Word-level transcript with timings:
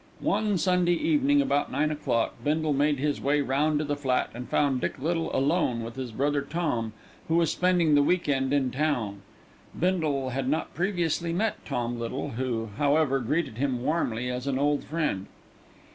One 0.19 0.57
Sunday 0.57 0.95
evening, 0.95 1.43
about 1.43 1.71
nine 1.71 1.91
o'clock, 1.91 2.33
Bindle 2.43 2.73
made 2.73 2.97
his 2.97 3.21
way 3.21 3.39
round 3.41 3.77
to 3.77 3.85
the 3.85 3.95
flat, 3.95 4.31
and 4.33 4.49
found 4.49 4.81
Dick 4.81 4.97
Little 4.97 5.29
alone 5.31 5.83
with 5.83 5.95
his 5.95 6.11
brother 6.11 6.41
Tom, 6.41 6.93
who 7.27 7.35
was 7.35 7.51
spending 7.51 7.93
the 7.93 8.01
week 8.01 8.27
end 8.27 8.51
in 8.51 8.71
town. 8.71 9.21
Bindle 9.79 10.29
had 10.31 10.49
not 10.49 10.73
previously 10.73 11.31
met 11.33 11.63
Tom 11.67 11.99
Little, 11.99 12.29
who, 12.31 12.69
however, 12.79 13.19
greeted 13.19 13.59
him 13.59 13.83
warmly 13.83 14.27
as 14.27 14.47
an 14.47 14.57
old 14.57 14.83
friend. 14.85 15.27